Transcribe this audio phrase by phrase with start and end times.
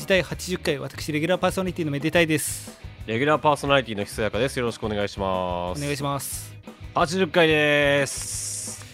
[0.00, 2.78] 時代80回私レギュラーパーソナリティのめでたいです。
[3.06, 4.58] レギュラーパーソナリティのひそやかです。
[4.58, 5.78] よろしくお願いします。
[5.78, 6.54] お願いします。
[6.94, 8.84] 80回です。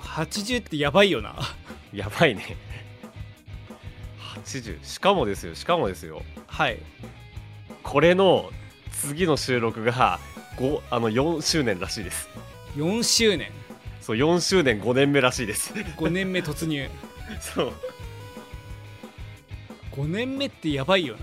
[0.00, 1.36] 80ってやばいよな。
[1.92, 2.56] やばいね。
[4.44, 5.54] 80しかもですよ。
[5.54, 6.22] しかもですよ。
[6.46, 6.78] はい。
[7.82, 8.50] これの
[8.92, 10.18] 次の収録が
[10.58, 12.28] 5あの4周年らしいです。
[12.76, 13.50] 4周年。
[14.00, 15.72] そう4周年5年目らしいです。
[15.72, 16.88] 5年目突入。
[17.40, 17.72] そう
[19.96, 21.20] 5年目ってやばいよな。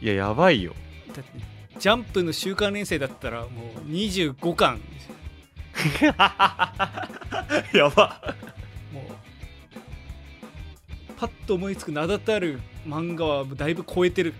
[0.00, 0.74] いややばいよ。
[1.14, 1.30] だって
[1.78, 3.50] ジャンプの週刊連載だったらもう
[3.88, 4.80] 25巻。
[7.72, 8.34] やば。
[8.92, 9.04] もう
[11.16, 14.34] パッと思いつく名だたる漫画はだいぶ超えてる。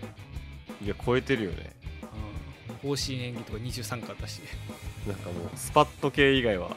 [0.85, 1.73] いや超えてるよね。
[2.03, 2.77] うん。
[2.91, 4.41] 方針演技とか23巻だし。
[5.07, 6.77] なんかもうスパッと系以外は。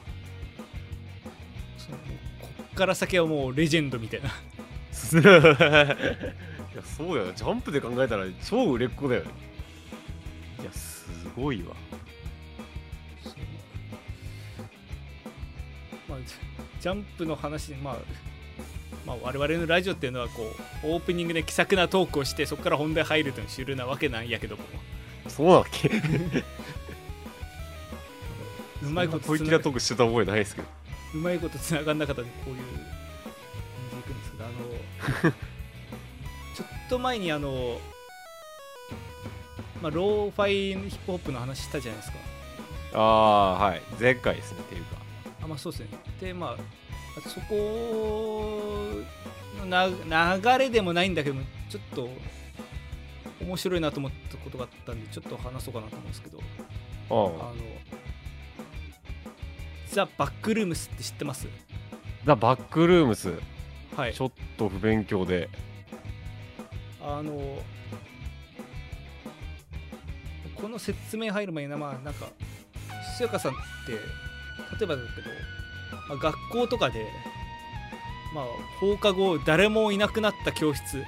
[1.77, 2.07] そのもう
[2.41, 4.29] こっから先はもうレジェンドみたいな。
[4.29, 4.31] い
[6.75, 7.33] やそうだよ。
[7.33, 9.29] ジャンプで考えたら超売れっ子だよね。
[10.61, 11.75] いやすごいわ。
[13.23, 13.33] そう。
[16.09, 16.25] まあ、ジ
[16.81, 17.97] ジャンプの話で、まあ、
[19.05, 20.43] まあ我々のラジオっていうのはこ
[20.83, 24.63] うオープニングで気さくなトークをしてそこから本題入るというのが主流なわけなんやけども。
[25.27, 25.89] そうだっけ？
[28.83, 30.67] うまいこと小つな粋なトークしてた覚えないですけど。
[31.15, 35.33] うまいことつながんなかったんでこういう感じでいくんですけどあの
[36.95, 37.77] と前にあの、
[39.81, 42.17] まあ、ローファイヒップホップの話したじゃないですか。
[42.93, 43.81] ああはい。
[43.99, 44.95] 前回ですねっていうか。
[45.43, 45.88] あまあそうですね。
[46.21, 46.57] でまあ
[47.29, 49.03] そこ
[49.59, 51.35] のな流れでもないんだけど
[51.69, 52.07] ちょっと
[53.41, 56.39] 面白いなと思ったことがあったんでちょっと話そうかなと思うんですけど。
[56.39, 56.41] あ
[57.12, 57.13] あ。
[57.13, 57.56] の
[59.89, 61.47] ザ・バックルームスって知ってます？
[62.25, 63.33] ザ・バックルームス
[63.97, 64.13] はい。
[64.13, 65.50] ちょっと不勉強で
[67.07, 67.61] あの
[70.55, 72.25] この説明入る前にまあなんか
[73.11, 73.55] ひそやかさんっ
[73.85, 73.97] て例
[74.83, 75.29] えばだけど、
[76.09, 77.05] まあ、学校とかで
[78.33, 78.45] まあ
[78.79, 81.03] 放課後誰もいなくなった教室。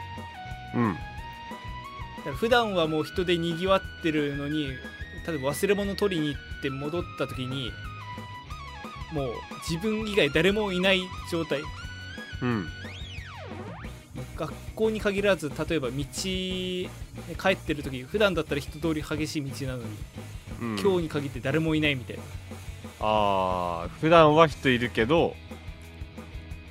[0.76, 0.94] うん。
[0.94, 4.68] だから普段はもう人でにぎわってるのに
[5.26, 7.72] 例えば忘れ物取りに行って戻った時に
[9.14, 9.34] もう
[9.68, 11.62] 自分以外誰もいない状態。
[12.44, 12.68] うん
[14.38, 16.90] 学校に限らず例えば道帰
[17.54, 19.86] ってる時普段だったら人通り激しい道なのに、
[20.62, 20.80] うん。
[20.80, 22.24] 今日に限って誰もいないみたいな。
[23.00, 25.36] ああ普段は人いるけど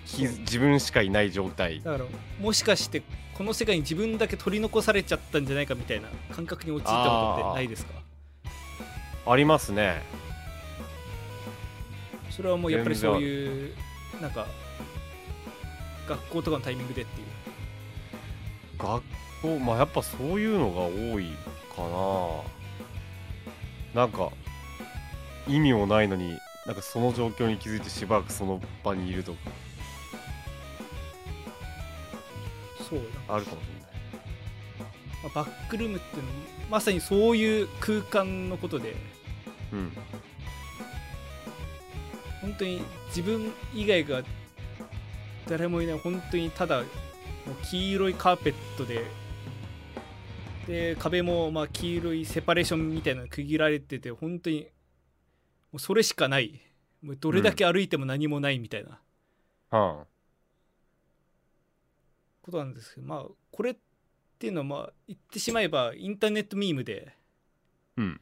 [0.06, 1.80] 自分しかいない状態。
[1.82, 2.04] だから
[2.40, 3.02] もしかして
[3.34, 7.92] この世界に自分だけ取り残されちゃったんじゃないかみたいな感覚に陥ったことってないですか？
[9.26, 10.02] ありますね。
[12.30, 13.74] それはもうやっぱりそういう
[14.20, 14.46] なんか
[16.08, 17.26] 学校とかのタイミングでっていう
[18.78, 19.02] 学
[19.42, 21.26] 校まあやっぱそういうのが多い
[21.74, 21.82] か
[23.94, 24.02] な。
[24.02, 24.30] なんか
[25.48, 29.38] 意味もないのになんかその状況に気づいてしばらくその場にいるとか。
[32.88, 33.64] そうあるかもし
[35.22, 36.34] まあバックルームっていうのは
[36.70, 38.88] まさにそういう空間のことで。
[38.88, 39.02] れない
[39.72, 39.92] うん。
[42.42, 44.22] 本当に自分以外が
[45.48, 46.82] 誰もいない本当にただ
[47.46, 49.04] もう黄色いカーペットで。
[50.66, 54.66] で壁もまあ黄色いセパレーションみたいなの区切られてて本当に
[55.70, 56.60] もうそれしかない。
[57.02, 59.00] もうどれだけ歩いても何もないみたいな。
[59.70, 60.06] は
[62.42, 63.76] ことなんですけど、まあこれっ
[64.38, 67.12] ていうのはまあ言ってしまえばインターネットミームで、
[67.96, 68.20] あうん。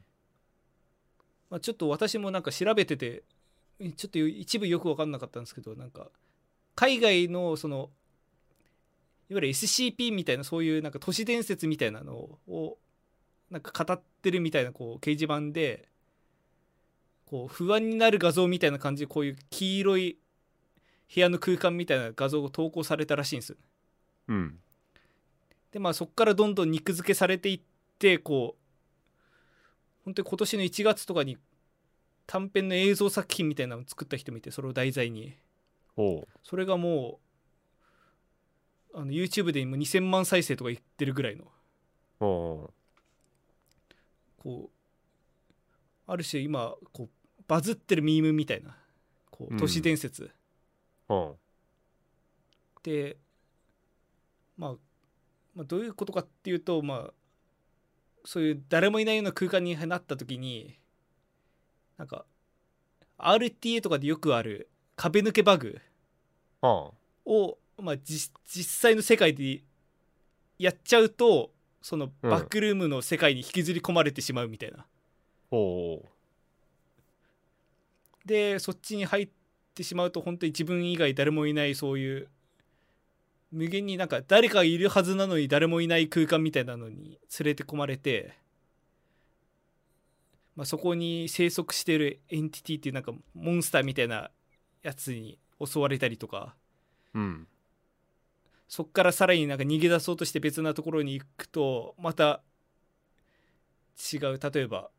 [1.50, 3.22] まあ、ちょっと私もなんか調べてて
[3.96, 6.08] ちょっと一部よく分かんなかったんですけどなんか
[6.74, 7.90] 海外のその
[9.30, 12.78] いわゆる SCP みたいなそういうなんか都市伝説みたいなのを
[13.50, 15.88] なんか語ってるみたいなこう掲示板で
[17.26, 20.18] こう不安になる画像みたいな感じでこういう黄色い
[21.14, 23.56] 部屋の空間みたいな画像が投稿されたらしいんです
[24.28, 24.58] うん。
[25.72, 27.60] でまあそこからどんどん肉付けされていっ
[27.98, 28.64] てこう
[30.04, 31.38] 本当に今年の1月とかに
[32.26, 35.34] 短編の映像作品みたいなのを作った人もいてそれを題材に。
[36.42, 37.23] それがもう
[38.94, 41.44] あの YouTube で今2000万再生とかいってるぐらいの。
[44.38, 44.70] こう
[46.06, 47.08] ある種今こう
[47.48, 48.76] バズってるミームみたいな
[49.30, 49.58] こううん。
[49.58, 50.30] 都市伝説、
[52.82, 53.16] で、
[54.56, 54.74] まあ、
[55.54, 57.12] まあどういうことかっていうとまあ
[58.24, 60.78] そういう誰もいないような空間になった時に
[61.98, 62.24] なんか
[63.18, 65.80] RTA とかでよくある壁抜けバグ
[66.60, 66.92] は
[67.26, 69.62] を、まあ、実実際の世界で
[70.58, 71.50] やっちゃうと
[71.82, 72.30] そのうん。
[72.30, 74.86] バックルームの世界に引きずり込まれてしまうみたいな、
[75.50, 76.08] ほう。
[78.24, 79.28] でそっちに入っ
[79.74, 82.28] てしまうと本当に自分以外誰もいないそういう
[83.52, 88.34] 無限になんか誰かがいるはずなのに誰もいない空間みたいなのに連れて込まれて、
[90.56, 94.30] まあ、そこに生息してるエンティティっていうなんかモンスターみたいな
[94.82, 96.54] やつに襲われたりとか。
[97.14, 97.46] うん
[98.68, 102.42] そっからさらになんか逃げ出そうとして別なところに行くとまた
[104.12, 104.40] 違う。
[104.40, 104.90] 例えば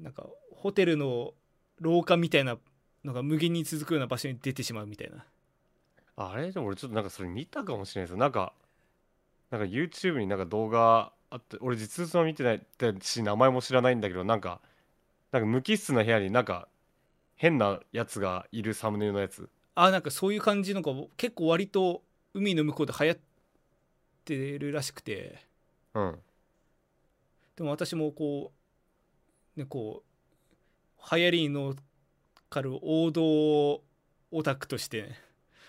[0.00, 1.32] なんかホテルの
[1.80, 2.58] 廊下みたいな
[3.04, 5.24] のが無限に続くような場所に出てしまうみたいな。
[6.16, 6.50] あれ？
[6.50, 8.16] でも俺ちょっとなんかそれ見たかもしれないですよ。
[8.18, 8.52] なんか
[9.50, 12.66] なんか YouTube になんか動画あって俺実物は見てない
[13.02, 14.60] し名前も知らないんだけどなんか
[15.30, 16.68] なんか無機質な部屋になんか
[17.36, 19.48] 変なやつがいるサムネイルのやつ。
[19.74, 22.02] あなんかそういう感じのが結構割と
[22.36, 23.20] 海の向こうで流行っ
[24.24, 25.38] てるらしくて。
[25.94, 26.18] うん。
[27.56, 28.52] でも私もこ
[29.56, 30.02] うねこ
[30.98, 31.74] う流行りに乗っ
[32.50, 33.82] かる王道
[34.30, 35.18] オタクとして、ね、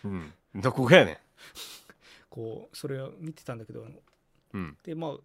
[0.04, 0.34] うん。
[0.56, 1.18] どこがやねん。
[2.30, 3.88] こうそれを見てたんだけど。
[4.54, 4.78] うん。
[4.84, 5.18] でまあ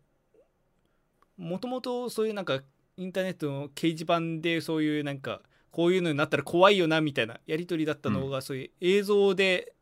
[1.36, 2.62] もともとそういうなんか
[2.96, 5.42] インターネットの掲示板でそういうなんか
[5.72, 9.72] こういうのになったら怖いよなみたいなやり取りだったのが、そういう映像で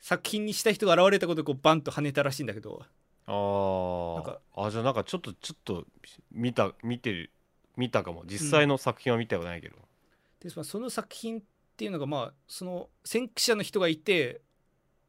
[0.00, 2.82] 作品にした人が現れたことでこうバンと跳ねたらしいんだけど。
[3.26, 4.14] あー。
[4.14, 4.40] なんか。
[4.56, 5.84] あじゃあなんかちょっとちょっと
[6.30, 7.30] 見た見てる
[7.76, 8.24] 見たかも。
[8.26, 9.76] 実際の作品は見てはないけど。
[10.40, 11.42] でまあその作品っ
[11.76, 14.40] ていうのがまあその先駆者の人がいて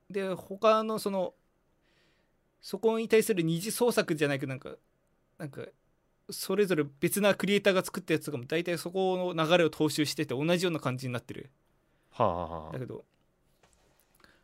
[0.10, 1.34] で他のその
[2.62, 4.72] そこに対する二次創作じゃないけどなんか
[5.38, 5.62] なんか
[6.30, 11.52] それぞれ別なクリエイターが作ったやつとかも大体そこの流れを踏襲してて同じような感じになってる。
[12.12, 12.74] はあはあはあ。
[12.74, 13.06] だけど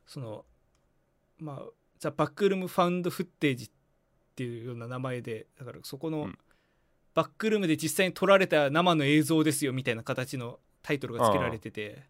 [0.05, 0.45] その
[1.39, 1.63] まあ
[1.99, 3.69] ザ・バックルーム・ファウンド・フッテージっ
[4.35, 6.37] ていうような名前でだからそこのうん。
[7.13, 12.03] バックルームで実際に撮られた生の映像ですよみたいな形のタイトルが付けられてて。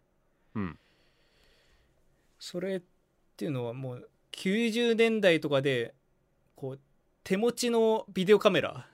[0.54, 0.78] うん。
[2.38, 2.82] それっ
[3.36, 5.94] ていうのはもう90年代とかで
[6.56, 6.80] こう
[7.22, 8.86] 手持ちのビデオカメラ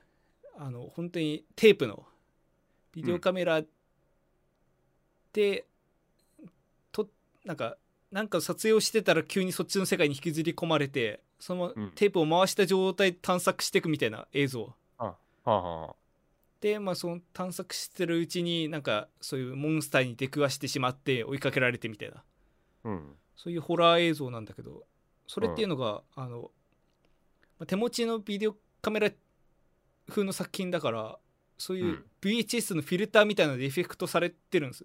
[0.59, 2.05] あの本当にテープの
[2.93, 3.63] ビデオカメラ
[5.33, 5.65] で、
[6.91, 7.09] と
[7.45, 7.77] なんか
[8.13, 11.93] なんか撮影をしてたら急にそっちの世界に引きずり込まれてそのうん。
[11.95, 14.63] テープを回した状態で探索していくみたいな映像。
[14.63, 15.95] はあはあはあ。
[16.61, 22.23] でまあその探索してるうちになんかそういうモンスターに出くわしてしまって追いかけられてみたいな。
[22.85, 23.17] うん。
[23.37, 24.85] そういうホラー映像なんだけど
[25.27, 26.51] それっていうのが、あの
[27.59, 29.11] まあ手持ちのビデオカメラ
[30.09, 31.19] 風の作品だから
[31.57, 32.05] そういううん。
[32.21, 34.85] VHS のフィルターみたいなのでエフェクトされてるんです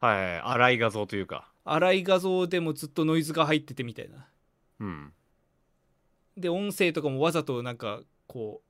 [0.00, 0.40] はいはい。
[0.40, 4.26] 荒い画像というか荒い画像でもずっとノイズが入っててみたいな。
[4.80, 5.12] うん。
[6.36, 8.60] で音声とかもわざとなんかこ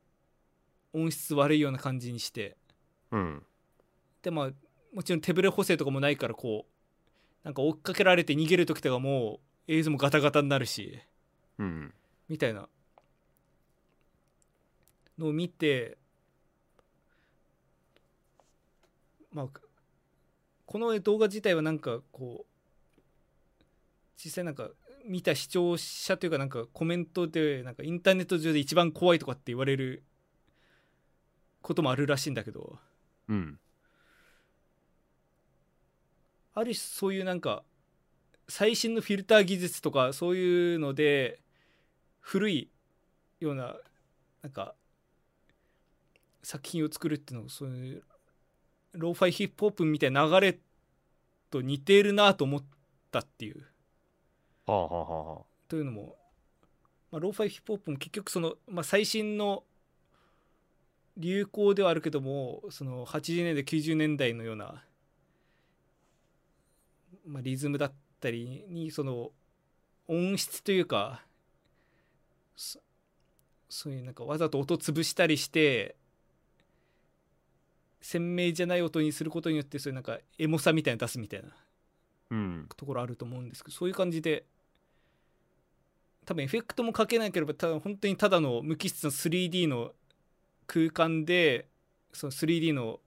[0.93, 2.57] う音質悪いような感じにして。
[3.11, 3.43] うん。
[4.23, 4.51] でまあ
[4.95, 11.01] もちろん手ぶれ補正とかもないからこうなんか追っかけられて逃げる時とかもう映像もガタガタになるし。
[11.59, 11.93] うん。
[12.29, 12.69] みたいな
[15.19, 15.99] のを見て
[19.33, 19.47] まあ
[20.67, 22.54] この動画自体はなんかこう
[24.17, 24.71] 実際なんか
[25.07, 30.03] 見た視聴者というかなんかコメントでなんかインターネット上で一番怖いとかって言われる
[31.63, 32.79] こともあるらしいんだけど。
[33.29, 33.59] うん。
[36.55, 37.65] ある種そういうなんか
[38.49, 41.41] 最新のフィルター技術とかそういうので
[42.21, 42.71] 古い
[43.41, 43.77] ような
[44.43, 44.75] なんか
[46.43, 48.03] 作品を作るっていうのがそういう
[48.93, 50.59] ローファイヒップホップみたいな流れ
[51.51, 52.65] と似ているなと思っ
[53.11, 53.67] たっていう
[54.67, 55.45] はあはあはあはあ。
[55.69, 56.17] というのも、
[57.11, 59.65] まあ、ローファイヒップホップも結局その、まあ、最新の
[61.17, 64.83] 流行ではあるけどもその80年代90年代のような、
[67.27, 69.31] まあ、リズムだったりにその
[70.09, 71.23] 音質というか
[72.57, 72.81] そ
[73.69, 75.97] そういうなんかわざと音潰したりして
[78.01, 81.49] 鮮明じゃない音にすることによってそういうなんかエモさみたいなの出すみたいな
[82.31, 82.69] うん。
[82.77, 84.45] ところあると思うんですけどそういう感じで
[86.25, 89.93] 多分エフェクトもかけなければただ本当にただの無機質の 3D の
[90.67, 91.69] 空間で
[92.13, 93.01] その 3D の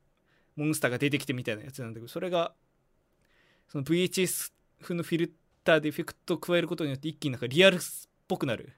[0.55, 2.53] モンスターが出てきてみたいなやつなんだけどそれが
[3.69, 5.33] その VHS 風のフィル
[5.63, 7.79] ターでエフェクトを加えることによって一気になんかリアルっ
[8.27, 8.73] ぽくなる。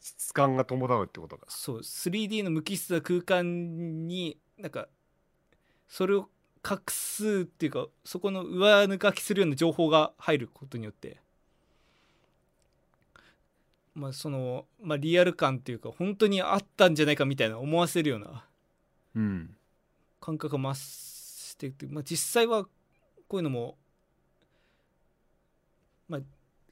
[0.00, 1.46] 質感が伴うってことか。
[1.48, 1.78] そう。
[1.80, 4.88] 3D の無機質な空間になんか
[5.88, 6.28] それを
[6.68, 11.20] 隠すっていうかそこの上抜かきするような情報が入ることによって
[13.94, 18.44] まあその、まあ、リアル感っていうか本当にあったんじゃないかみたいな思わせるような
[19.14, 19.56] うん。
[20.20, 22.70] 感覚が増していて、まあ、実際はこ
[23.32, 23.76] ういうのも、
[26.08, 26.20] まあ、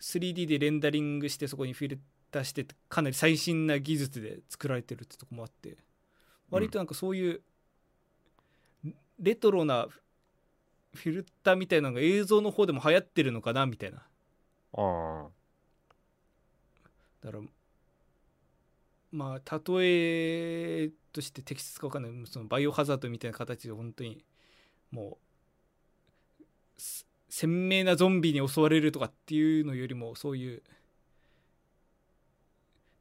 [0.00, 2.00] 3D でレンダリングしてそこにフィル
[2.30, 5.76] ターしてかなり最新な技術で作られてるってとこもあって
[6.50, 7.42] 割となんかそういう
[9.18, 9.88] レトロな
[10.94, 13.98] フィルターみたいなのが映像の方でも流行ってるのかなみたいな。
[14.74, 15.28] あ
[17.22, 17.42] だから
[19.12, 22.12] まあ例えとして適切か分かんない。
[22.26, 24.24] そのバイオハザードみたいな形で本当に
[24.90, 25.18] も
[26.40, 26.46] う
[26.80, 30.62] す鮮明なゾンビに襲われるとかっていうのよりもそういう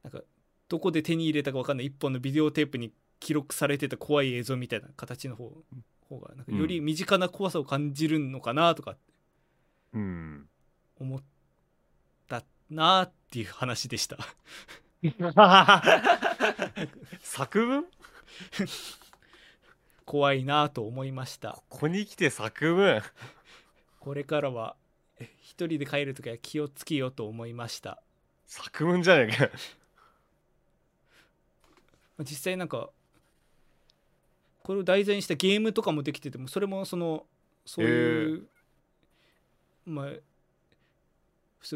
[0.04, 0.22] なんか
[0.68, 1.88] どこで手に入れたか分かんない。
[1.88, 5.52] 一本のビデオテープに記録されてた怖い映像みたいな形の方
[6.10, 8.98] 方がなんかより身近な怖さを感じるのかなとか
[9.94, 10.50] うん。
[11.00, 11.26] 思った
[12.70, 14.18] なっていう話でした。
[17.22, 17.86] 作文？
[20.06, 21.62] 怖いなと思いました。
[21.70, 23.02] ここに来て作文？
[24.00, 24.76] これからは
[25.20, 28.02] え一人で帰るときは気をつけようと思いました。
[28.46, 29.50] 作文じゃねえか。
[32.18, 32.90] まあ実際なんか
[34.64, 37.26] これを題材にしたゲームとかもできててもそれもその
[37.66, 38.48] そういう、
[39.86, 40.12] まあ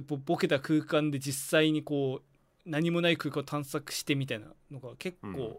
[0.07, 5.57] ボボケた空間で実際にこう何もない空間を探索してみたいなのが結構、うん。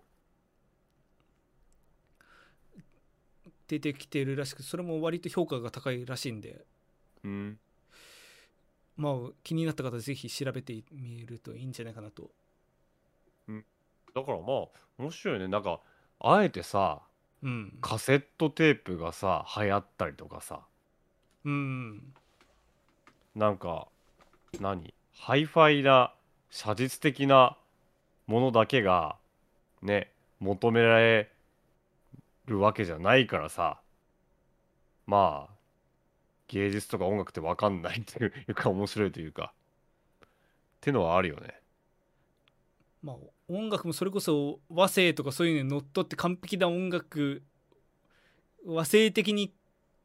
[3.66, 6.64] 出てきてるらしくそれも割と評価が高いらしいんで。
[7.24, 7.58] うん。
[8.96, 12.30] まあ気になった方はぜひ調べてみるといいんじゃないかなと。
[14.14, 14.46] だからまあ
[14.98, 15.48] 面白いね。
[15.48, 15.80] なんか
[16.20, 17.02] あえてさ
[17.42, 17.78] うん。
[17.80, 20.60] カセットテープがさ流行ったりとかさ。
[21.44, 22.14] うん。
[23.34, 23.88] なんか
[24.60, 24.94] 何？
[25.18, 26.12] ハイファイな
[26.50, 27.56] 写実的な
[28.26, 29.16] ものだけが
[29.82, 31.30] ね求められ
[32.46, 33.80] るわけじゃないからさ。
[35.06, 35.54] まあ
[36.48, 39.52] 芸術とか音楽って分かんないっていうか面白いというか。
[40.24, 40.28] っ
[40.80, 41.54] てのはあるよね。
[43.02, 43.16] まあ
[43.48, 47.42] 音楽もそれこそ和声とかそういうのにのっとって完璧な音楽
[48.66, 49.52] 和声的に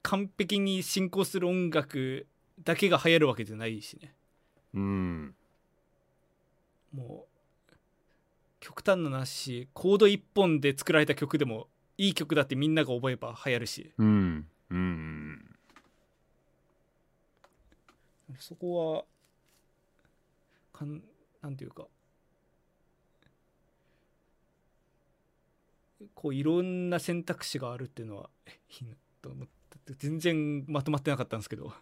[0.01, 2.27] 完璧に進行する音楽
[2.63, 4.13] だけが流行るわけじゃないしね。
[4.73, 5.35] うん
[6.93, 7.27] も
[7.71, 7.73] う
[8.59, 13.91] 極端な話コード1本で作られた曲でもいい曲だってみんなが覚えば流行るし。
[13.97, 15.45] うんうん
[18.37, 19.03] そこは
[20.71, 21.01] かん
[21.41, 21.87] なんていうか
[26.13, 28.29] こういろんな選択肢があるっていうのは
[28.79, 29.47] いいなと思っ
[29.85, 31.73] て全然まとまってなかったんですけど。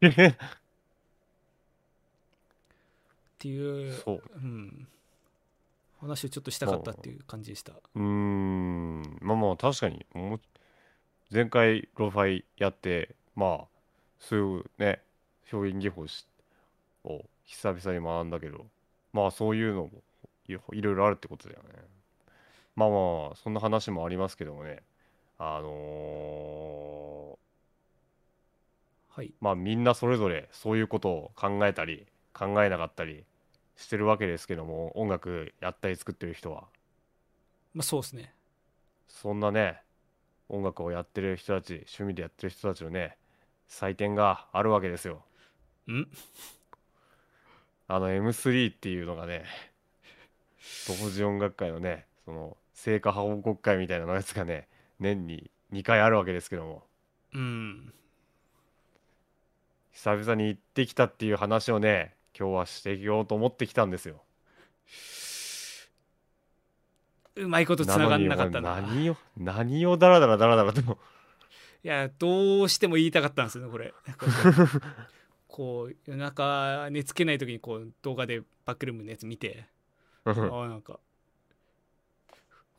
[3.44, 4.22] っうんていう、そう。
[4.34, 4.88] うん、
[6.00, 7.72] 話をちょっとしたかったっていう感じでした。
[7.72, 9.18] うーん。
[9.20, 10.04] まあまあ確かに。
[11.30, 13.66] 前回ローファイやってまあ
[14.18, 15.02] そういうね
[15.52, 16.26] 表現技法し
[17.04, 18.64] を久々に学んだけど
[19.12, 19.90] まあそういうのも
[20.46, 21.68] いろいろいろあるってことだよね。
[22.76, 22.94] まあま
[23.32, 24.82] あそんな話もありますけどもね。
[25.40, 32.06] あのーはい、まあみんなそれぞれそういうことを考えたり
[32.38, 33.24] 考えなかったり
[33.76, 36.64] してるわけですけども音楽やったり作ってる人は
[37.74, 38.34] まあそうですね。
[39.08, 39.80] そんなね
[40.48, 43.16] 音楽をやってる人たち趣味でやってる人たちのね
[43.66, 45.22] 祭典があるわけですよ
[45.90, 46.06] ん
[47.88, 49.44] あの M3 っていうのがね
[50.86, 54.68] 同時音楽会のねその成果報告会みたいなやつがね
[55.00, 56.84] 年に2回あるわけですけども
[57.34, 57.92] うん。
[59.92, 64.22] 久々に行ってきたっていう話をね今日はしていこうと思ってきたんですよ。
[67.34, 68.80] うまいことつながんなかったな。
[68.80, 70.98] 何を何をダラダラダラダラと。
[71.82, 73.92] いやどうしても言いたかったんですよねこれ。
[75.48, 79.66] こう 夜中寝つけない時にこう動画でバックルームのやつ見て。
[80.24, 81.00] あなんか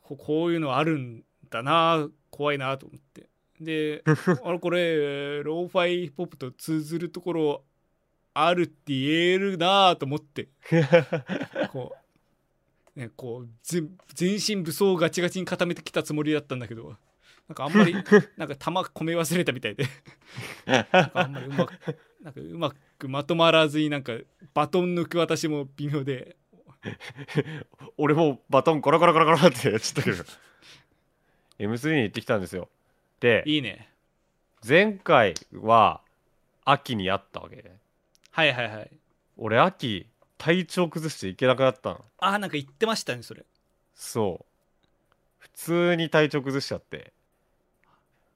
[0.02, 3.28] ここういうのあるんだな怖いなと思って。
[3.60, 4.02] で
[4.42, 7.64] あれこれローファイヒップホップと通ずるところ
[8.46, 10.48] あるって言えるなと思って。
[11.72, 11.94] こ
[12.96, 13.82] うねこうぜ
[14.14, 16.96] 全身武装ガチガチに固めてきたつもりだったんだけど。
[17.48, 17.92] なんかあんまり
[18.36, 19.84] なんか弾込め忘れたみたいで。
[20.66, 21.72] なんかあんまりうまく
[22.22, 24.12] なんかうまくまとまらずになんか
[24.54, 26.36] バトン抜く私も微妙で。
[27.98, 30.24] 俺もバトンコロコロコロコロってやっちゃったけど。
[31.58, 32.68] M3 に行ってきたんですよ。
[33.20, 33.90] でいいね。
[34.66, 36.00] 前回は
[36.64, 37.56] 秋にやったわけ。
[37.56, 37.79] で
[38.30, 38.90] はいはいはい。
[39.36, 40.06] 俺秋
[40.38, 42.04] 体調崩していけなくなったの。
[42.18, 43.44] ああなんか言ってましたねそれ。
[43.94, 44.44] そう。
[45.38, 47.12] 普通に体調崩しちゃって。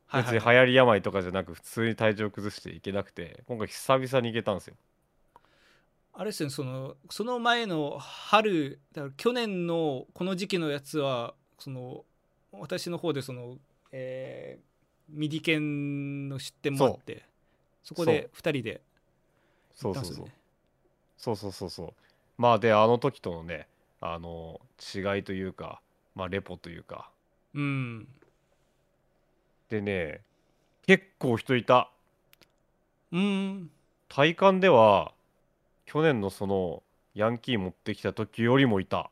[0.07, 4.77] はい別に流行り病とかじゃなく普通に体調崩していけなくて今回久々に行けたんですよ。
[6.13, 12.05] あれですよねそのその前の春だから去年のこの時期のやつはその
[12.53, 13.57] 私の方でその、
[13.93, 14.75] えー
[15.09, 17.25] ミディケンの出店もあって
[17.83, 18.81] そこで2人で
[19.75, 20.25] そうそうそう。
[20.27, 20.33] ね。
[21.17, 21.93] そうそうそうそう。
[22.39, 23.67] まあであの時とのね
[24.01, 24.61] あの
[24.95, 25.81] 違いというか
[26.15, 27.11] まあレポというか。
[27.55, 28.09] うん。
[29.69, 30.21] でね
[30.87, 31.91] 結構人いた。
[33.13, 33.71] うん。
[34.09, 35.13] 体感では
[35.87, 36.83] 去年のその
[37.15, 39.11] ヤンキー持ってきた時よりもいた。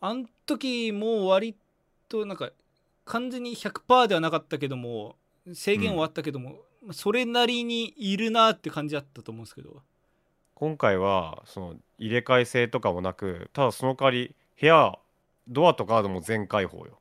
[0.00, 1.56] あん時も割
[2.08, 2.50] となんか
[3.04, 5.16] 完全に100%ではなかったけども
[5.52, 6.58] 制限はあったけども、まあ
[6.90, 9.82] それなりにいるなって感じだったと思うんですけど。
[10.54, 14.96] 今回はその入れ替え制とかもなくただその代わり部屋
[15.48, 17.00] ドアとカードも全開放よ。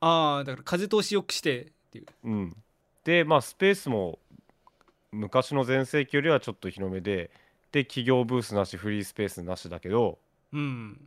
[0.00, 2.06] ああだから風通しよくしてっていう。
[2.24, 2.56] うん。
[3.04, 4.18] でまあスペースも
[5.10, 7.30] 昔の全盛期よりはちょっと広めで
[7.72, 10.18] で企業ブースなしフリースペースなしだけど。
[10.52, 11.00] うん。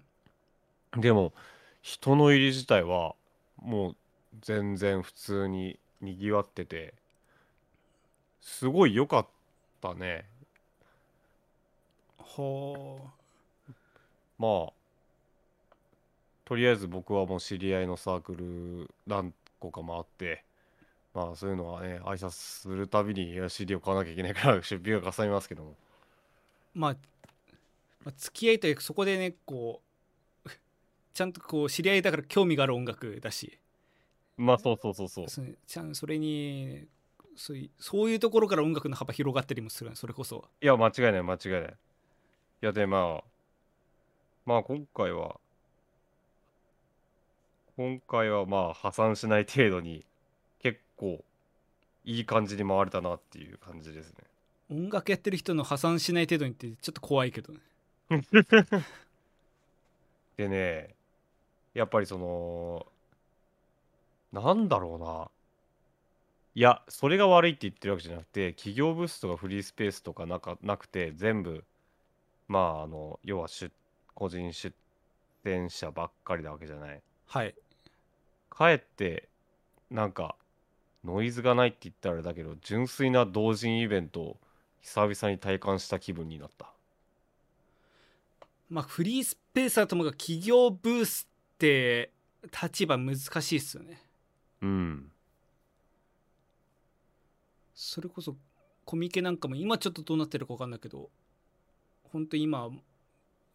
[0.98, 1.34] でも
[1.82, 3.16] 人の入り自体は
[3.62, 3.96] もう
[4.42, 6.94] 全然普通ににぎわってて
[8.46, 9.28] すごい良かっ
[9.82, 10.24] たね。
[12.20, 13.12] はあ。
[14.38, 14.74] まあ
[16.46, 20.44] とりあえず僕はもう知り合いのサークル何個かもあって
[21.14, 25.74] まあそういうのはね挨拶するたびに CD を買わなきゃいけないから出費がかさみますけども。
[26.76, 26.96] まあ、
[28.04, 29.82] まあ、付き合いというかそこでねこ
[30.46, 30.50] う
[31.14, 33.58] ちゃんとこう知り合いだから興味がある音楽だし。
[34.38, 35.30] まあそうそうそうそう。
[35.30, 36.88] そちゃんそれに
[37.36, 40.46] そういうそういうところから音楽の幅広がったりもするそれこそ。
[40.62, 41.62] いや間違いない間違いない。
[41.64, 41.66] い
[42.62, 43.24] やでまあ
[44.46, 45.40] まあ今回は
[47.78, 50.06] 今回はまあ破産しない程度に
[50.60, 51.24] 結構
[52.06, 54.16] いい感じに回れたなっていう感じですね。
[54.70, 57.60] 音楽やってる人の破産しない程度にってちょっと怖いけどね。
[60.38, 60.96] でね
[61.74, 62.86] やっぱりその
[64.32, 65.30] なんだろうな
[66.58, 71.66] いやそれが悪いって言ってるわけじゃなくて企業ブースとかフリースペースとかなかなくて全部
[72.48, 73.70] まああの要は出
[74.14, 74.74] 個人出
[75.44, 77.02] 店者ばっかりなわけじゃない。
[77.28, 77.54] はい。
[78.50, 79.28] かえって
[79.92, 80.36] なんか
[81.04, 84.38] ノイズがないって言ったらあれだけど純粋な同人イベントを
[84.82, 86.72] 久々に体感した気分になった。
[88.70, 92.12] まあフリースペースだと思うが企業ブースって
[92.64, 94.02] 立場難しいっすよね。
[94.62, 95.12] うん
[97.76, 98.36] それこそ
[98.86, 101.10] コミケなんかも今ちょっとどうなってるか分かんないけど
[102.12, 102.70] 本当に今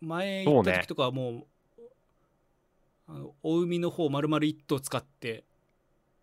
[0.00, 1.82] 前行った時とかはもう
[3.08, 5.44] あのお海の方丸々一頭使って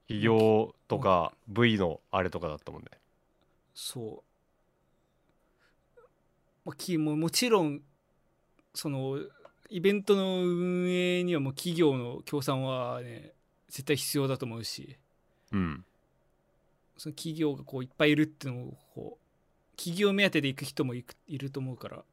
[0.08, 2.88] 企業とか V のあれとかだったもんね。
[3.74, 4.24] そ
[5.98, 6.00] う、
[6.66, 7.82] まあ、きももちろん
[8.74, 9.20] その
[9.70, 13.34] イベントの運営にはもう企業の協賛はね
[13.68, 14.98] 絶対必要だと思うし。
[15.52, 15.86] うん
[16.98, 22.04] その企業がこういっぱいいるっていうのをこう企業目当てで行く人もいくいると思うから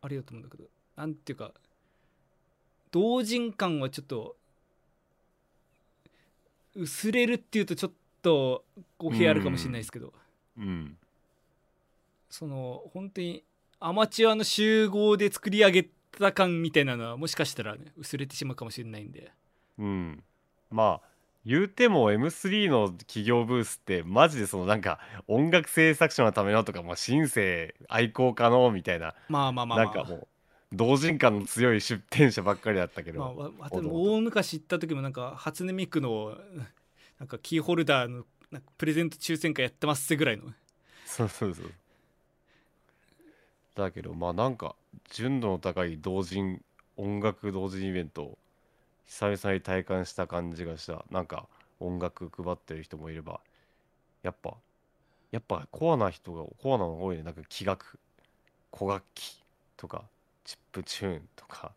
[0.00, 1.52] ありだと思うんだけどなんていうか
[2.90, 4.36] 同人感はちょっと
[6.74, 7.92] 薄れるっていうとちょっ
[8.22, 8.64] と
[8.98, 10.12] 語弊あるかもしれないですけど、
[10.58, 10.96] うん
[12.30, 13.44] その本当に
[13.78, 19.30] アマチュアの集合で作り上げた感みたいなのはもしかしたらね薄れてしまうかもしれないんで。
[19.78, 20.24] うん。
[20.70, 21.11] まあ
[21.44, 29.84] 言うても M3 の企業ブースってマジでそのなんか音楽制作者のためのとかもうシンセ愛好家のみたいなまあまあまあまあ。
[29.86, 30.28] なんかもう
[30.72, 36.34] 同人感の強い出店者ばっかりだったけど、まあ、大昔行った時もなんか初音ミクの
[37.18, 40.44] なんかキーホルダーのなんかプレゼント抽選会やってますってぐらいの。
[41.04, 41.72] そうそうそう。
[43.74, 44.74] だけどまあなんか
[45.10, 46.62] 純度の高い同人
[46.96, 48.38] 音楽同人イベントを
[49.06, 51.04] 久々に体感した感じがした。
[51.10, 51.46] なんか
[51.80, 53.40] 音楽配ってる人もいれば
[54.22, 54.54] やっぱ
[55.30, 57.22] やっぱコアな人がコアなのが多いね。
[57.22, 57.98] なんか器楽。
[58.74, 59.38] 古楽器
[59.76, 60.04] とか
[60.44, 61.72] チップチューンとか。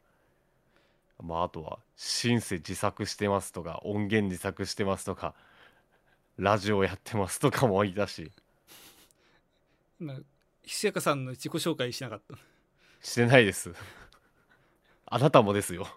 [1.24, 5.34] まああとはシンセ自作してますとか音源自作してますとか
[6.38, 8.32] ラジオやってますとかもいたし。
[10.00, 10.16] 今
[10.64, 12.36] ひせやかさんの自己紹介しなかった。
[13.02, 13.74] してないです。
[15.06, 15.88] あなたもですよ。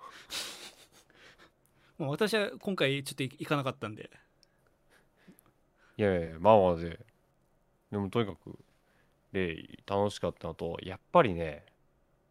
[1.98, 4.10] まあ私は今回ちょっと行かなかったんで。
[5.96, 6.98] いやいや、まあまあで。
[7.90, 8.58] でもとにかく、
[9.32, 11.64] で、楽しかったのと、やっぱりね、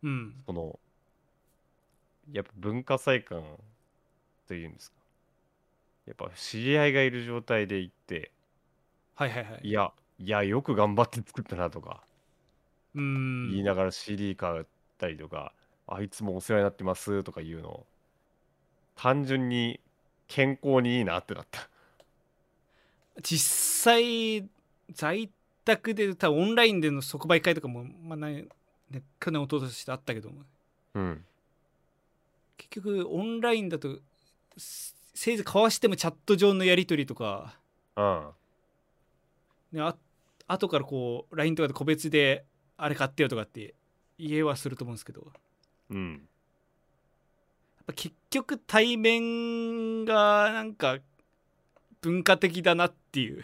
[0.03, 0.43] うん。
[0.45, 0.80] その
[2.32, 3.41] やっぱ文化祭館
[4.47, 4.97] というんですか。
[6.06, 8.32] やっぱ知り合いがいる状態で行って
[9.15, 9.67] はいはいはい。
[9.67, 12.01] いやいやよく頑張って作ったなとか
[12.95, 13.49] うーん。
[13.51, 14.63] 言いながら CD 買っ
[14.97, 15.53] たりとか、
[15.88, 17.86] あいつもお世話になってますとか言うの
[18.97, 19.79] 単純に
[20.27, 21.69] 健康にいいなってなった。
[23.21, 24.47] 実際
[24.91, 25.29] 在
[25.63, 28.47] 宅で多分オンラインでの即売会とかも、まあね、
[28.89, 30.41] ね去年一昨年とあったけども。
[30.95, 31.25] うん。
[32.57, 33.99] 結局オンラインだと
[34.57, 37.55] せせいぜい交わしてもチャット上のやり取りとか、
[37.95, 38.27] うん。
[39.73, 39.95] ね、あ
[40.47, 42.45] 後からこう LINE とかで個別で
[42.77, 43.75] あれ買ってよとかって
[44.17, 45.21] 言えはすると思うんですけど。
[45.21, 45.31] やっ
[45.91, 46.27] うん
[47.88, 50.97] ぱ結局対面がなんか
[52.02, 53.43] 文化的だなっていう。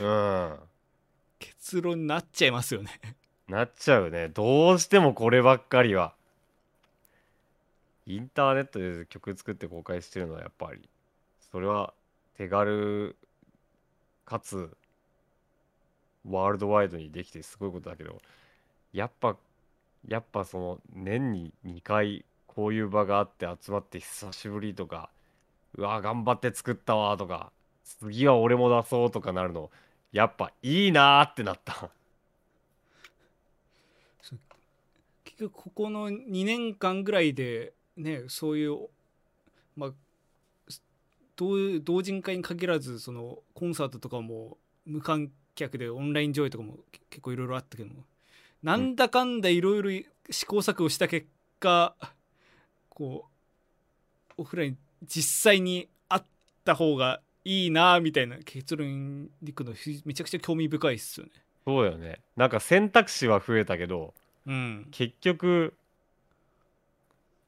[0.00, 0.58] うん。
[1.38, 2.90] 結論になっちゃいますよね。
[3.48, 4.28] なっちゃうね。
[4.28, 6.14] どうしてもこればっかりは。
[8.06, 10.88] インターネットで曲作って公開してるのはやっぱり。
[11.52, 11.94] それは
[12.36, 13.14] 手軽
[14.24, 14.76] かつ
[16.28, 18.20] ワールドワイドにできてすごいことだけど。
[18.92, 19.36] やっぱ
[20.08, 25.10] やっぱその年に2回こういう場があって集まって久しぶりとか
[25.76, 27.50] うわ頑張って作ったわとか
[28.00, 29.70] 次は俺も出そうとかなるの
[30.12, 31.90] やっぱいいなーってなった。
[35.24, 38.88] 結局ここの2年間ぐらいでねそういう
[39.76, 39.92] まあ
[41.36, 46.78] 同人会に限らずそのコンサートとかも無観客でオンライン上映とかも
[47.10, 48.04] 結構いろいろあったけども
[48.62, 51.26] なんだかんだいろいろ試行錯誤した結
[51.58, 51.96] 果
[52.94, 53.26] こ
[54.38, 56.24] うオフライン実際にあっ
[56.64, 61.32] た方がいいなみたいな結論に行くのひめちゃくちゃ興味深いっすよね。
[61.66, 62.20] そうだよね。
[62.36, 64.14] なんか選択肢は増えたけど
[64.46, 65.74] うん、結局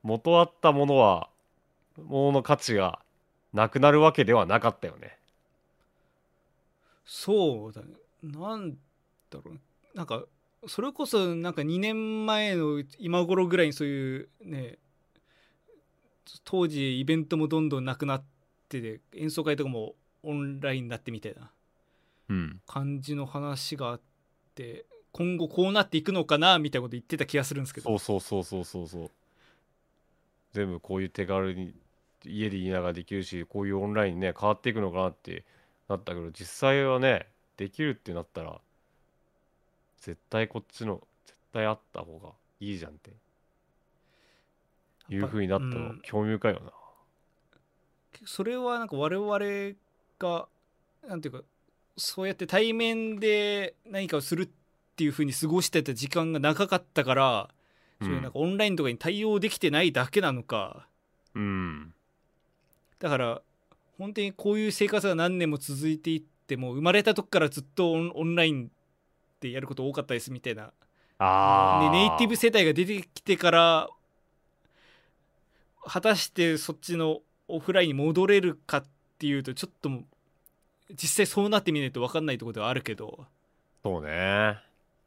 [0.02, 1.28] 元あったものは
[2.02, 3.00] ものの価値が
[3.52, 5.18] なくなるわけではなかったよね。
[7.04, 7.88] そうだね。
[8.22, 8.72] なん
[9.30, 9.60] だろう。
[9.94, 10.24] なんか
[10.66, 14.78] それこそなんか2年前の今頃ぐらいにそういうね
[16.44, 18.24] 当時イベントもどんどんなくなっ
[18.68, 21.50] てて演奏会とかもオンラインになってみたいな
[22.28, 22.60] うん。
[22.66, 24.00] 感じの話があっ
[24.54, 27.98] て今後こうなっていくのかなみたいなこと言ってた気がするんですけど。
[27.98, 29.10] そうそうそうそうそうそう。
[30.52, 31.74] 全部こういう手軽に
[32.24, 35.44] 家で言いながらできるしこういうオンラインね変わっていくのかなって
[35.88, 38.58] なったけど実際はねできるってなったら
[40.00, 43.10] 絶対こっちの絶対あった方がいいじゃんって
[45.08, 46.00] いう風になったの、うん。
[46.02, 46.72] 興味深いよな。
[48.24, 49.76] それはなんか我々
[50.18, 50.48] が
[51.06, 51.42] なんていうか
[51.96, 54.48] そうやって対面で何かをするっ
[54.96, 57.48] ていう風に過ごしてた時間が長かったから、
[58.00, 60.86] そういうなんかオンラインとかに対応できてないだけなのか。
[61.34, 61.94] うん。
[62.98, 63.42] だから
[63.98, 68.70] 本当にこういう生活が何年も続いていっても生まれた時からずっとオンライン
[69.40, 70.72] でやること多かったですみたいな、
[71.18, 73.88] あね、ネイティブス世代が出てきてから
[75.86, 78.84] 果たしてそっちのオフラインに戻れるかっ
[79.18, 79.90] ていうとちょっと
[80.90, 83.26] 実際そうなってみないと分かんないところではあるけど。
[83.82, 84.58] そうね。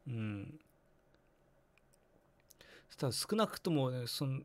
[0.08, 0.60] うん。
[3.00, 4.40] ただ少なくともねその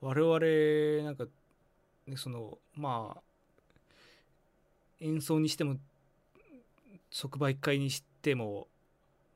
[0.00, 1.24] 我々なんか、
[2.06, 3.20] ね、そのまあ
[5.00, 5.76] 演奏にしても
[7.10, 8.68] 即売会にしても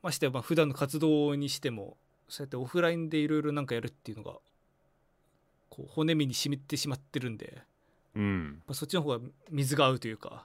[0.02, 4.38] ましてやまあ普段の活動にしてもそうやってオフラインでいろいろなんかやるっていうのが
[5.72, 7.62] こう骨身に染みてしまってるんで。
[8.14, 8.62] うん。
[8.66, 10.44] ぱそっちの方が水が合うというか。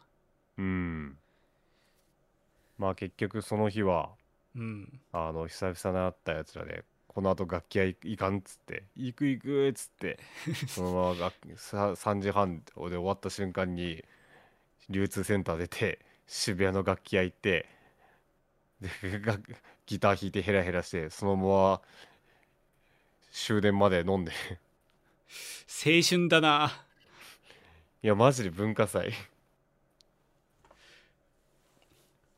[0.57, 1.17] うん。
[2.77, 4.11] まあ結局その日は
[4.55, 5.01] うん。
[5.11, 10.17] あの久々に会ったやつらでこの後楽器屋行かんっつって行く行くっつって
[10.69, 14.05] そのまま楽さ3時半で終わった瞬間に
[14.89, 17.67] 流通センター出て渋谷の楽器屋行って
[18.79, 19.37] でが
[19.85, 21.81] ギター弾いてヘラヘラしてそのまま
[23.31, 24.31] 終電まで飲んで
[25.85, 26.71] 青春だな。
[28.01, 29.13] いやマジで文化祭。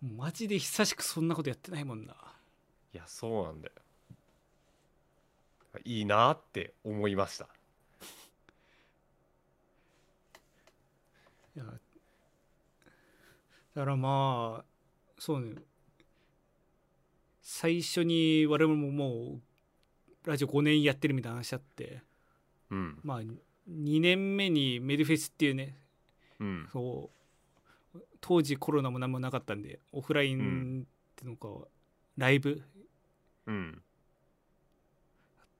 [0.02, 2.14] マジで久しくそんなことやってないもんな。
[2.94, 3.74] いやそうなんだよ。
[5.84, 7.48] いいなって思いました。
[11.56, 11.66] いや
[13.76, 14.66] だからまあ
[15.20, 15.56] そうね。
[17.42, 19.40] 最初に我々もも
[20.26, 22.02] うラジオ5年やってるみたいな話あって
[22.72, 23.00] うん。
[23.04, 25.78] まあ2年目にメルフェスっていうね
[26.40, 26.70] うん。
[26.72, 27.10] そ
[27.94, 31.68] う当時コロナも何もなかったんでオフラインっていうのか、
[32.18, 32.62] ライブ
[33.48, 33.82] うん。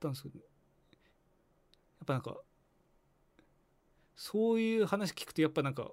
[0.00, 0.42] たんですけどや
[2.04, 2.36] っぱなんか
[4.16, 5.90] そういう話聞くとやっぱなんか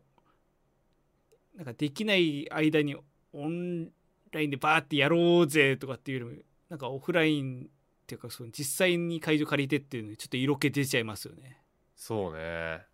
[1.56, 2.96] なんかできない間に
[3.34, 3.90] オン
[4.32, 7.70] ラインでバーってやろうぜとかっていうよりもなんかオフライン
[8.08, 11.60] っていうかその実際に会場借りてっていうのにちょっと色気出ちゃいますよね。
[11.94, 12.86] そうね。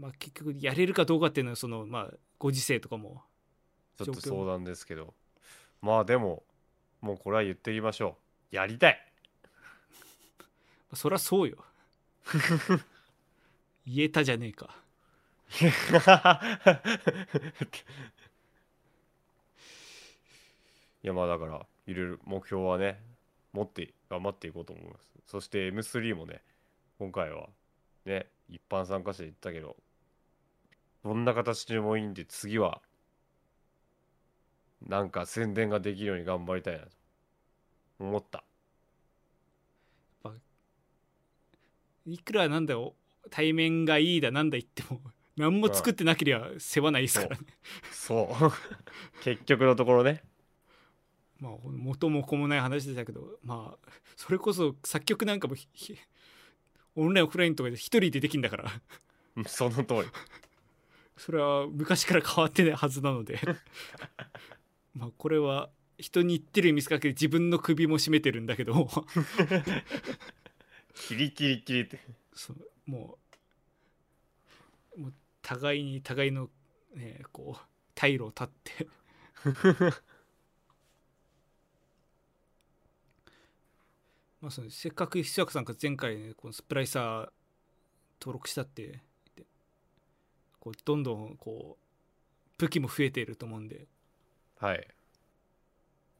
[0.00, 3.22] まあ結局やれるかどうかっていうのはそのまあご時世とかも。
[3.96, 5.14] ちょっと相談ですけど。
[5.80, 6.42] まあでも
[7.00, 8.18] もうこれは言ってみましょ
[8.50, 8.56] う。
[8.56, 9.12] やりたい。
[10.92, 11.64] そりゃそうよ。
[13.86, 14.74] 言えたじゃねえか。
[21.04, 23.15] いやまあだからいろいろ目標はね
[23.56, 25.14] 持って頑張っていこうと思います。
[25.26, 26.42] そして M3 もね
[26.98, 27.48] 今回は
[28.04, 29.76] ね一般参加者で行ったけど
[31.02, 32.82] どんな形でもいいんで次は
[34.86, 36.90] なんか宣伝ができるように頑張りたいなと
[37.98, 38.44] 思った。
[42.08, 42.94] いくらなんだよ
[43.30, 45.00] 対面がいいだなんだ言っても
[45.36, 47.46] 何も作ってなければ世話ないですからね。
[47.90, 48.52] そう。
[49.24, 50.22] 結局のところね
[51.38, 55.54] まあ元も子もない話でしたけどまあそれこそ作曲なんかも
[56.96, 58.72] オンラインオフラインとかで一人でできんだから。
[59.36, 60.02] うんその通り。
[61.16, 63.38] それは昔から変わってないはずなので。
[64.94, 68.88] まあこれは人に言ってる意味すかけど自分の首も絞めてるんだけど。
[70.94, 72.00] キリキリキリって。
[72.34, 73.18] そうも
[74.96, 76.50] うもう互いに互いの
[76.94, 78.86] ねこう退路を断って
[84.40, 87.28] まあそのせっかく久くさんが前回ねこのスプライサー
[88.20, 89.00] 登録したって
[90.60, 91.86] こうどんどんこう
[92.58, 93.86] 武器も増えていると思うんで。
[94.58, 94.88] はい。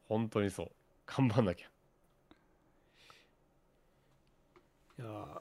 [0.08, 0.70] 本当にそう。
[1.06, 1.66] 頑張んなきゃ。
[4.98, 5.40] いやー。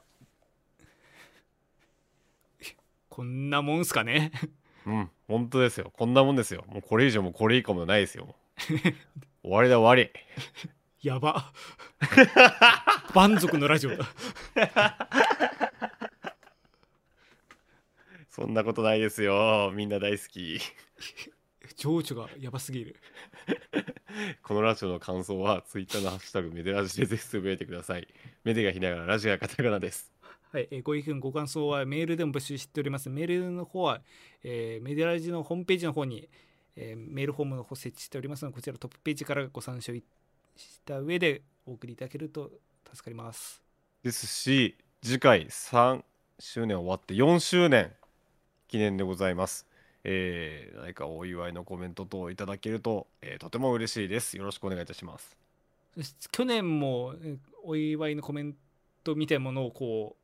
[3.10, 4.32] こんなもんすかね？
[4.86, 5.92] うん本当ですよ。
[5.94, 6.64] こんなもんですよ。
[6.68, 8.34] もうこれ以上もこれ以下もないですよ。
[9.42, 10.10] 終わりだ終わり
[11.06, 11.52] やば。
[13.14, 14.04] 蛮族のラジオだ。
[18.28, 19.70] そんなことないですよ。
[19.72, 20.58] みんな大好き。
[21.76, 22.96] 情緒がやばすぎる。
[24.42, 28.08] このラジオの感想はツイッターのハッシュタグメデラジでぜひつぶやいてください。
[28.42, 30.12] メデがひながらラジオがカタカナです。
[30.50, 33.08] はい、えーご意見ご感想はメールでも募集しております。
[33.10, 34.02] メールの方は、
[34.42, 36.28] えーメデラジのホームページの方に、
[36.74, 40.02] えーメールフォームの方設置しておりますのでこちらトップページからご参照い
[40.56, 42.50] した上でお送りいただけると
[42.92, 43.62] 助かります。
[44.02, 46.02] ですし次回3
[46.38, 47.92] 周年終わって4周年
[48.68, 49.66] 記念でございます。
[50.04, 54.36] えー何かお祝いのコメント等いただけると、えーとても嬉しいです。
[54.36, 55.36] よろしくお願いいたします。
[56.30, 58.54] 去年もえーお祝いのコメン
[59.02, 60.16] トみたいなものをこ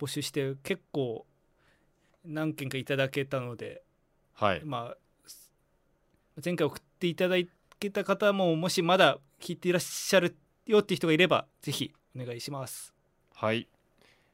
[0.00, 1.26] う募集して結構
[2.24, 3.82] 何件かいただけたので
[4.34, 4.62] はい。
[4.64, 4.96] まあ
[6.42, 7.36] 前回送っていただ
[7.80, 12.92] けた方ももしまだ聞いていらっしゃるよっていう人がいればぜひお願いします
[13.34, 13.68] はい。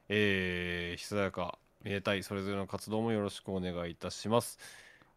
[0.09, 4.57] えー、ひそやか、めでたい、それぞれの活動もよろしくお願いいたします。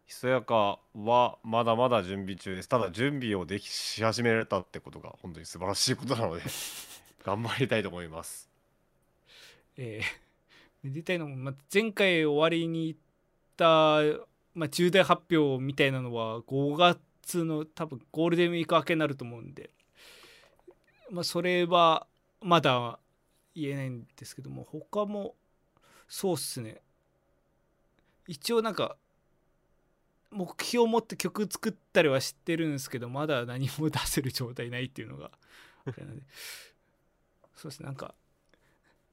[0.05, 2.69] ひそやかはまだまだ準備中です。
[2.69, 6.43] ただ準備をできし始められたってことが本当に素晴らしいことなので、
[7.25, 8.49] 頑張りたいと思います。
[9.77, 10.29] えー
[10.83, 12.97] めでたいのも、まあ、前回終わりに言っ
[13.57, 14.01] た、
[14.53, 19.71] まあ、重大発表みたいなのは5月の多分ゴールデンウィーク明けになると思うんで、
[21.11, 22.07] まあ、それは
[22.41, 22.99] まだ
[23.55, 25.35] 言えないんですけども他も
[26.07, 26.81] そうっすね。
[28.27, 28.95] 一応なんか
[30.31, 35.31] 目標を持って曲作ったりは知ってるんですけどまだ何も出せる状態ないっていうのが
[35.85, 36.23] あれなんで。
[37.55, 37.87] そうですね。
[37.87, 38.13] なんか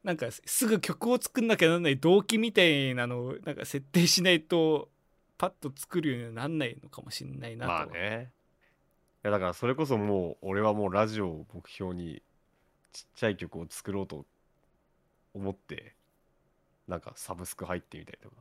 [0.05, 4.89] なんかすぐ曲を作んなきゃなんない動機みたいなのをなんか設定しないと
[5.37, 8.31] パッと作るようにはなんないのかもしれないなと、まあね。
[9.27, 12.23] いやだからそれこそもう俺はもうラジオを目標に
[12.93, 14.25] ちっちゃい曲を作ろうと
[15.35, 15.97] 思って
[16.87, 18.37] なんかサブスク入ってみたりとか。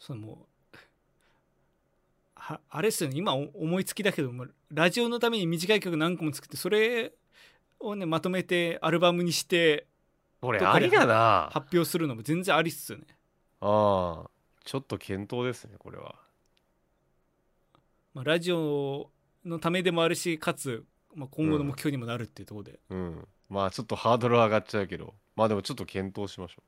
[0.00, 0.76] そのもう
[2.34, 3.16] はあれっすよね。
[3.16, 7.12] 今お思いつきだけどもラジオのために短い曲何個も作ってそれ
[7.78, 9.86] をねまとめてアルバムにして
[10.40, 11.48] これどっかでありだな。
[11.52, 13.04] 発表するのも全然ありっすよね。
[13.60, 14.30] ああ。
[14.64, 16.16] ちょっと検討ですねこれは。
[18.14, 19.12] まあ、ラジオ
[19.48, 20.84] のためでもあるしかつ、
[21.14, 23.28] まあ、今後の目標にもなるっていうところで、うん。
[23.48, 26.62] まあちょっとハードル上がっちゃうけどまあでもちょっと検討しましょ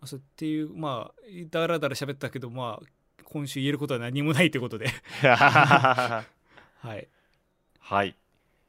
[0.00, 2.86] まあ、そうっていうまあだらだら喋ったけどまあ
[3.24, 4.86] 今週言えることは何もないということで。
[4.86, 6.24] うは
[6.96, 7.08] い。
[7.80, 8.14] はい。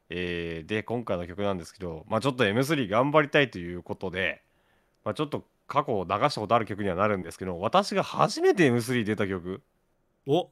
[0.10, 4.42] えーで今回の曲なんですけど、まあ、ちょっと M3 頑張りたいということで、
[5.04, 9.62] まあ、ちょっと過去流したことある曲にはなるんですけど私が初めて M3 出た曲
[10.28, 10.50] を。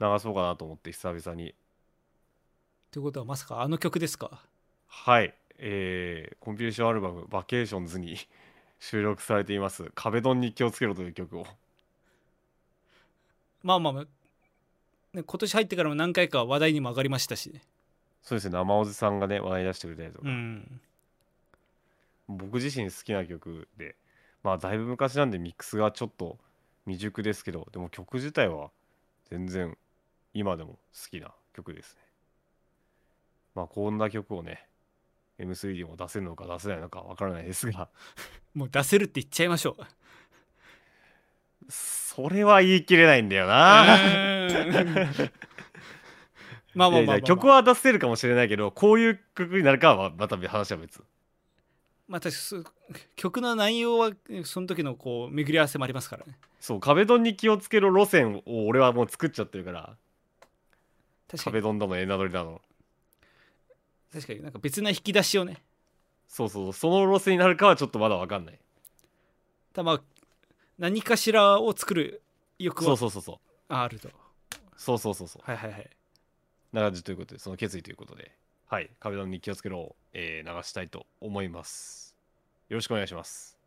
[0.00, 1.54] 流そうかなと思って久々に
[2.92, 4.42] ということはまさかあの曲ですか？
[4.86, 8.18] はい、えーコンピレーションアルバム「バケーションズ」に
[8.78, 11.46] 収録されています「壁ドンに気をつけろ」という曲を。
[13.62, 14.04] まあまあまあ、
[15.16, 17.62] ね、今年入ってからも何回か話題にも上がりましたしね。
[18.22, 18.52] そうですね。
[18.52, 20.80] 生おじさんがね話題に出してくれたりとか、うん。
[22.28, 23.96] 僕自身好きな曲で
[24.42, 26.36] まあだいぶ昔なんでミックスがちょっと
[26.84, 28.70] 未熟ですけどでも曲自体は
[29.30, 29.78] 全然
[30.34, 30.78] 今でも好
[31.10, 32.02] きな曲ですね
[33.54, 34.66] まあこんな曲をね
[35.38, 37.88] M3 でも出せるのか出せないのかわからないですが。
[38.54, 39.86] もう出せるって言っちゃいましょう。
[41.68, 43.84] それは言い切れないんだよな。
[46.74, 51.02] まあまあまあ曲は出せるかもしれないけどこういう曲になるかはまた話は別。
[52.08, 52.64] まあ確かそう
[53.16, 54.12] 曲の内容は
[54.44, 56.36] その時のこう巡り合わせもありますからね。
[56.60, 59.96] そう壁ドンに気をつけろ路線を俺はもう作っちゃってるから。
[61.28, 61.54] 確かに。
[61.54, 62.60] 壁ドンだのエナドリだの
[64.12, 65.62] 確かになんか別な引き出しをね。
[66.28, 68.58] そうそうその路線になるかはちょっとまだ分かんない。
[69.72, 70.02] たまあ
[70.78, 72.22] 何かしらを作る
[72.58, 73.38] 欲はそうそうそうそう。
[73.68, 74.10] あると。
[74.76, 75.42] そうそうそうそう。
[75.44, 75.90] はいはいはい。
[76.72, 78.32] な感じということでその決意ということで。
[78.66, 78.90] はい。
[79.00, 79.78] 壁ドンに気をつけろ。
[79.78, 82.14] を、えー流したいと思います。
[82.68, 83.58] よろしくお願いします。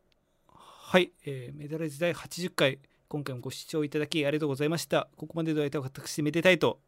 [0.48, 5.08] はい、えーメダル時代80回今回もご視聴いただきありがとうございました。
[5.16, 6.80] ここまでの間は私めでたいと。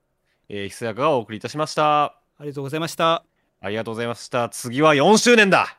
[0.49, 2.17] えー、ひそやかがお送りいたしました。
[2.39, 4.49] ありがとうございましたありがとうございました。
[4.49, 5.77] 次は4周年だ。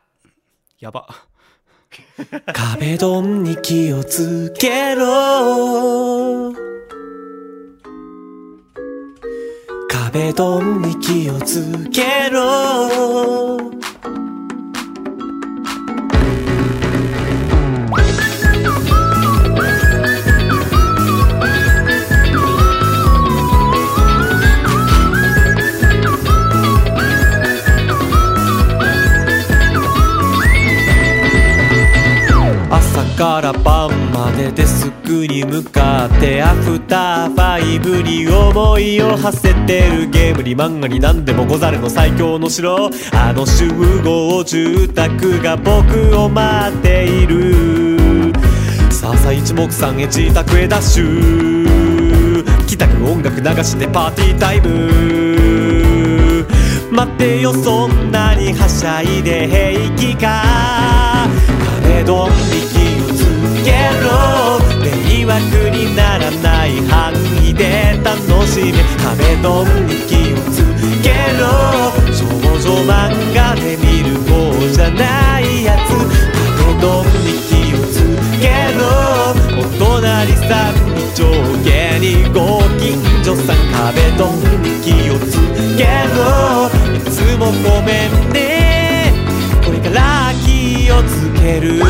[0.79, 1.07] やば。
[2.53, 6.53] 壁ドンに気をつけろ。
[9.89, 13.78] 壁ドンに気をつけろ
[33.19, 42.89] から晩までデスクに向かってアフターファイブに思いを馳せてるゲームに漫画に何でもござれの最強の城。
[43.11, 43.67] あの集
[44.03, 48.33] 合住宅が僕を待っている。
[48.89, 52.45] さあさあ一目散へ自宅へダッシュ。
[52.67, 56.47] 帰宅音楽流してパーティータイム。
[56.89, 60.41] 待ってよそんなにはしゃいで平気か。
[61.81, 62.68] 壁ドンに気をつけろ
[65.39, 70.63] 迷惑にならない範囲で楽しめ壁ドンに気をつ
[71.01, 71.41] けろ。
[72.13, 72.25] 少
[72.59, 72.93] 女漫
[73.33, 74.33] 画で見る方
[74.73, 75.89] じゃないやつ。
[76.57, 77.95] 壁ドンに気をつ
[78.41, 78.45] け
[78.77, 78.81] ろ。
[79.57, 81.19] お隣さんに上
[81.63, 81.67] 下
[81.99, 82.39] にご
[82.77, 85.39] 近所さん壁ドンに気をつ
[85.77, 85.83] け
[86.15, 86.69] ろ。
[86.95, 89.13] いつもごめんね。
[89.65, 91.09] これから気をつ
[91.41, 91.83] けるよ。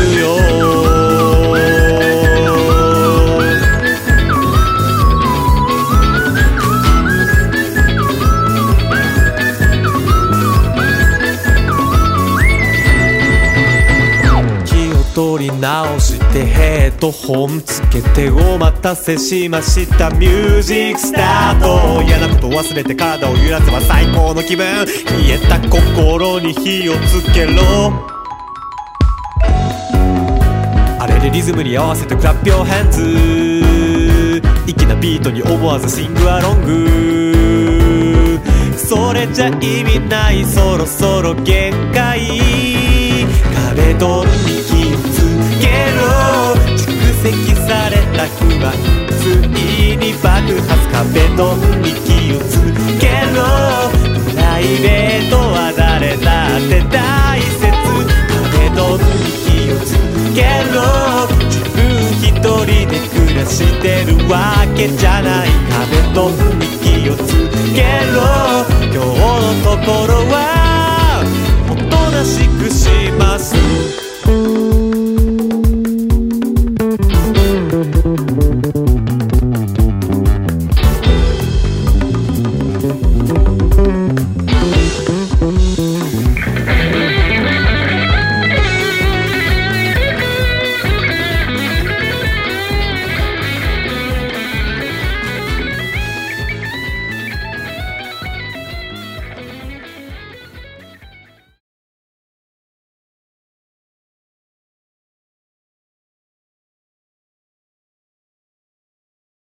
[15.20, 20.08] 気を取り直してヘッドホンつけてお待たせしました。
[20.10, 24.64] ミュージックスタート嫌なこと忘れて体を揺らせば最高の気分。
[24.64, 24.92] 冷
[25.28, 27.52] えた心に火をつけろ。
[30.98, 34.40] あれでリズムに合わせてクラッピョーハンズ。
[34.66, 38.40] 粋なビートに思わずシングアロング。
[38.76, 40.44] それじゃ意味ない。
[40.44, 42.20] そろそろ限界。
[43.70, 44.19] 壁ド
[48.62, 48.72] は
[49.08, 49.24] つ
[49.56, 52.60] いに爆発壁の息をつ
[53.00, 53.40] けろ。
[54.30, 57.60] プライベートは誰だって大切。
[58.28, 59.96] 壁の息をつ
[60.36, 60.76] けろ。
[61.48, 61.78] 自分
[62.20, 64.36] 一人で暮らしてるわ
[64.76, 66.28] けじゃない壁の
[66.60, 67.32] 息をつ
[67.74, 67.80] け
[68.12, 68.20] ろ。
[68.92, 71.24] 今日のところは
[71.70, 71.80] おと
[72.10, 73.99] なしくします。